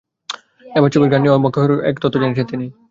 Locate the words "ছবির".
0.93-1.11